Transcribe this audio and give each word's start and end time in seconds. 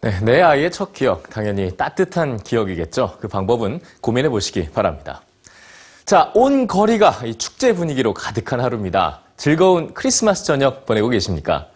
네, 0.00 0.16
내 0.22 0.40
아이의 0.40 0.70
첫 0.70 0.92
기억, 0.92 1.28
당연히 1.28 1.76
따뜻한 1.76 2.36
기억이겠죠. 2.44 3.16
그 3.20 3.26
방법은 3.26 3.80
고민해 4.00 4.28
보시기 4.28 4.70
바랍니다. 4.70 5.22
자, 6.04 6.30
온 6.36 6.68
거리가 6.68 7.22
이 7.24 7.34
축제 7.34 7.72
분위기로 7.72 8.14
가득한 8.14 8.60
하루입니다. 8.60 9.22
즐거운 9.36 9.92
크리스마스 9.94 10.44
저녁 10.44 10.86
보내고 10.86 11.08
계십니까? 11.08 11.66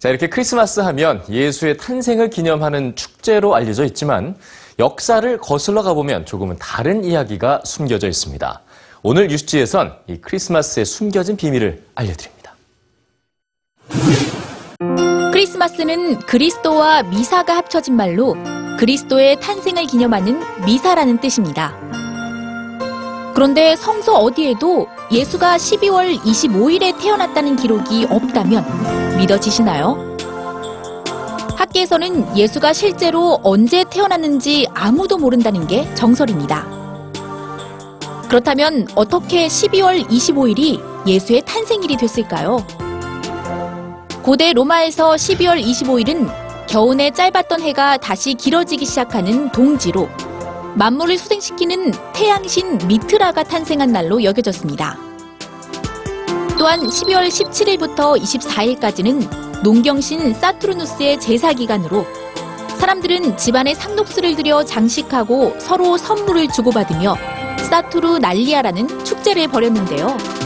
자, 0.00 0.08
이렇게 0.08 0.28
크리스마스 0.28 0.80
하면 0.80 1.22
예수의 1.28 1.76
탄생을 1.76 2.28
기념하는 2.30 2.96
축제로 2.96 3.54
알려져 3.54 3.84
있지만 3.84 4.34
역사를 4.80 5.38
거슬러 5.38 5.84
가보면 5.84 6.26
조금은 6.26 6.56
다른 6.58 7.04
이야기가 7.04 7.62
숨겨져 7.64 8.08
있습니다. 8.08 8.62
오늘 9.04 9.28
뉴스지에선 9.28 9.96
이 10.08 10.16
크리스마스의 10.16 10.84
숨겨진 10.84 11.36
비밀을 11.36 11.84
알려드립니다. 11.94 12.39
크리스마스는 15.50 16.20
그리스도와 16.20 17.02
미사가 17.02 17.56
합쳐진 17.56 17.96
말로 17.96 18.36
그리스도의 18.78 19.40
탄생을 19.40 19.86
기념하는 19.86 20.40
미사라는 20.64 21.18
뜻입니다. 21.18 21.74
그런데 23.34 23.74
성서 23.74 24.14
어디에도 24.14 24.86
예수가 25.10 25.56
12월 25.56 26.18
25일에 26.18 27.00
태어났다는 27.00 27.56
기록이 27.56 28.06
없다면 28.08 29.18
믿어지시나요? 29.18 30.16
학계에서는 31.56 32.36
예수가 32.36 32.72
실제로 32.72 33.40
언제 33.42 33.84
태어났는지 33.84 34.68
아무도 34.72 35.18
모른다는 35.18 35.66
게 35.66 35.92
정설입니다. 35.94 36.64
그렇다면 38.28 38.86
어떻게 38.94 39.48
12월 39.48 40.06
25일이 40.06 40.80
예수의 41.08 41.42
탄생일이 41.44 41.96
됐을까요? 41.96 42.64
고대 44.30 44.52
로마에서 44.52 45.14
12월 45.14 45.60
25일은 45.60 46.30
겨우내 46.68 47.10
짧았던 47.10 47.62
해가 47.62 47.96
다시 47.96 48.34
길어지기 48.34 48.86
시작하는 48.86 49.50
동지로 49.50 50.08
만물을 50.76 51.18
소생시키는 51.18 51.90
태양신 52.12 52.78
미트라가 52.86 53.42
탄생한 53.42 53.90
날로 53.90 54.22
여겨졌습니다. 54.22 54.96
또한 56.56 56.78
12월 56.78 57.26
17일부터 57.26 58.22
24일까지는 58.22 59.62
농경신 59.64 60.32
사투르누스의 60.34 61.18
제사 61.18 61.52
기간으로 61.52 62.06
사람들은 62.78 63.36
집안에 63.36 63.74
상록수를 63.74 64.36
들여 64.36 64.62
장식하고 64.62 65.56
서로 65.58 65.96
선물을 65.96 66.46
주고받으며 66.50 67.16
사투르 67.68 68.18
날리아라는 68.18 69.04
축제를 69.04 69.48
벌였는데요. 69.48 70.39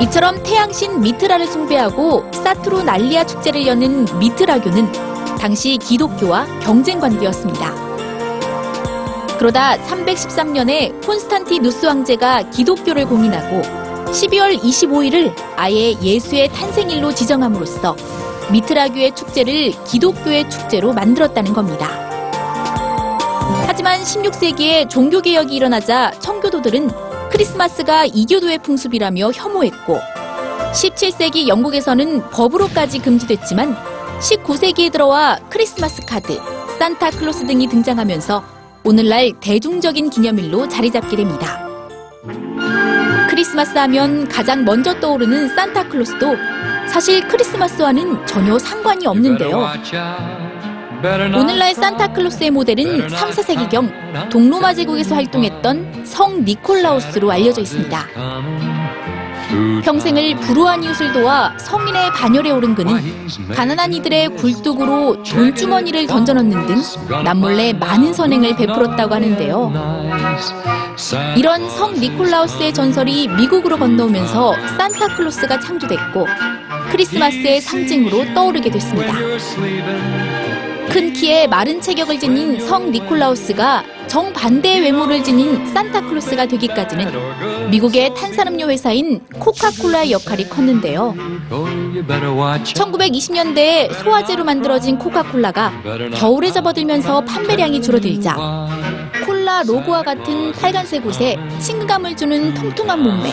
이처럼 0.00 0.42
태양신 0.42 1.00
미트라를 1.00 1.46
숭배하고 1.46 2.30
사투르 2.32 2.82
날리아 2.82 3.24
축제를 3.24 3.66
여는 3.66 4.06
미트라교는 4.18 4.92
당시 5.38 5.78
기독교와 5.78 6.46
경쟁 6.60 7.00
관계였습니다. 7.00 7.74
그러다 9.38 9.76
313년에 9.78 11.04
콘스탄티누스 11.06 11.86
황제가 11.86 12.50
기독교를 12.50 13.06
공인하고 13.06 13.62
12월 14.10 14.58
25일을 14.58 15.34
아예 15.56 15.92
예수의 16.00 16.48
탄생일로 16.48 17.14
지정함으로써 17.14 17.96
미트라교의 18.50 19.14
축제를 19.14 19.72
기독교의 19.84 20.48
축제로 20.50 20.92
만들었다는 20.92 21.52
겁니다. 21.52 21.88
하지만 23.66 24.00
16세기에 24.00 24.88
종교개혁이 24.88 25.54
일어나자 25.54 26.10
청교도들은 26.20 27.05
크리스마스가 27.36 28.06
이교도의 28.06 28.60
풍습이라며 28.60 29.32
혐오했고 29.32 30.00
17세기 30.72 31.48
영국에서는 31.48 32.30
법으로까지 32.30 33.00
금지됐지만 33.00 33.76
19세기에 34.20 34.90
들어와 34.90 35.38
크리스마스 35.50 36.00
카드, 36.06 36.40
산타클로스 36.78 37.46
등이 37.46 37.68
등장하면서 37.68 38.42
오늘날 38.84 39.32
대중적인 39.40 40.08
기념일로 40.08 40.68
자리 40.68 40.90
잡게 40.90 41.16
됩니다. 41.16 41.68
크리스마스 43.28 43.76
하면 43.76 44.26
가장 44.28 44.64
먼저 44.64 44.98
떠오르는 44.98 45.54
산타클로스도 45.54 46.36
사실 46.88 47.28
크리스마스와는 47.28 48.26
전혀 48.26 48.58
상관이 48.58 49.06
없는데요. 49.06 49.58
오늘날 51.36 51.74
산타클로스의 51.74 52.50
모델은 52.50 53.08
3, 53.08 53.30
4세기경 53.30 54.30
동로마 54.30 54.72
제국에서 54.74 55.14
활동했던 55.14 56.04
성 56.04 56.44
니콜라우스로 56.44 57.30
알려져 57.30 57.60
있습니다. 57.60 58.06
평생을 59.84 60.36
불우한 60.36 60.82
이웃을 60.82 61.12
도와 61.12 61.56
성인의 61.58 62.10
반열에 62.12 62.50
오른 62.50 62.74
그는 62.74 63.00
가난한 63.54 63.92
이들의 63.92 64.30
굴뚝으로 64.30 65.22
돈주머니를 65.22 66.06
던져넣는 66.06 66.66
등 66.66 66.82
남몰래 67.24 67.74
많은 67.74 68.12
선행을 68.12 68.56
베풀었다고 68.56 69.14
하는데요. 69.14 69.72
이런 71.36 71.68
성 71.70 71.94
니콜라우스의 71.94 72.72
전설이 72.74 73.28
미국으로 73.28 73.76
건너오면서 73.78 74.54
산타클로스가 74.78 75.60
창조됐고 75.60 76.26
크리스마스의 76.90 77.60
상징으로 77.60 78.34
떠오르게 78.34 78.70
됐습니다. 78.70 79.12
큰 80.88 81.12
키에 81.12 81.46
마른 81.46 81.80
체격을 81.80 82.18
지닌 82.18 82.60
성 82.60 82.90
니콜라우스가 82.90 83.84
정반대의 84.06 84.80
외모를 84.82 85.22
지닌 85.22 85.66
산타클로스가 85.66 86.46
되기까지는 86.46 87.70
미국의 87.70 88.14
탄산음료 88.14 88.68
회사인 88.70 89.20
코카콜라의 89.38 90.12
역할이 90.12 90.48
컸는데요. 90.48 91.14
1920년대에 92.64 93.92
소화제로 94.02 94.44
만들어진 94.44 94.98
코카콜라가 94.98 95.72
겨울에 96.14 96.50
접어들면서 96.50 97.22
판매량이 97.22 97.82
줄어들자 97.82 98.36
콜라 99.26 99.62
로고와 99.64 100.02
같은 100.02 100.52
빨간색 100.52 101.04
옷에 101.04 101.36
친근감을 101.60 102.16
주는 102.16 102.54
통통한 102.54 103.02
몸매, 103.02 103.32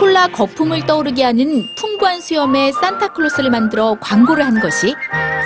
콜라 0.00 0.26
거품을 0.28 0.84
떠오르게 0.86 1.22
하는 1.22 1.68
풍 1.76 1.91
부한 2.02 2.20
수염의 2.20 2.72
산타클로스를 2.72 3.48
만들어 3.50 3.96
광고를 4.00 4.44
한 4.44 4.58
것이 4.58 4.92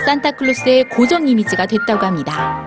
산타클로스의 0.06 0.89
고정 0.89 1.28
이미지가 1.28 1.67
됐다고 1.67 2.06
합니다. 2.06 2.65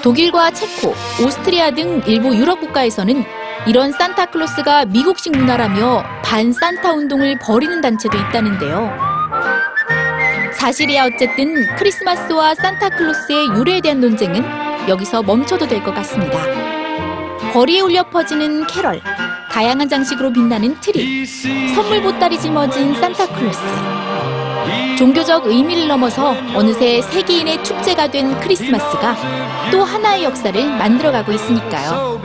독일과 0.00 0.52
체코, 0.52 0.94
오스트리아 1.24 1.72
등 1.72 2.00
일부 2.06 2.36
유럽 2.36 2.60
국가에서는 2.60 3.24
이런 3.66 3.90
산타클로스가 3.90 4.84
미국식 4.84 5.32
문화라며 5.36 6.04
반산타 6.22 6.92
운동을 6.92 7.36
벌이는 7.40 7.80
단체도 7.80 8.16
있다는데요. 8.16 8.92
사실이야 10.52 11.06
어쨌든 11.06 11.66
크리스마스와 11.74 12.54
산타클로스의 12.54 13.56
유래에 13.56 13.80
대한 13.80 14.00
논쟁은 14.00 14.44
여기서 14.88 15.24
멈춰도 15.24 15.66
될 15.66 15.82
것 15.82 15.92
같습니다. 15.96 16.38
거리에 17.52 17.80
울려 17.80 18.04
퍼지는 18.04 18.68
캐럴, 18.68 19.00
다양한 19.56 19.88
장식으로 19.88 20.30
빛나는 20.34 20.78
트리, 20.80 21.24
선물 21.74 22.02
보따리 22.02 22.38
짊어진 22.38 22.94
산타클로스. 23.00 23.58
종교적 24.98 25.46
의미를 25.46 25.88
넘어서 25.88 26.36
어느새 26.54 27.00
세계인의 27.00 27.64
축제가 27.64 28.10
된 28.10 28.38
크리스마스가 28.40 29.16
또 29.70 29.82
하나의 29.82 30.24
역사를 30.24 30.62
만들어가고 30.76 31.32
있으니까요. 31.32 32.20